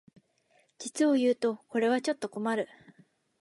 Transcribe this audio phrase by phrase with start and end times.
[0.79, 2.67] 実をいうとこれはちょっと困る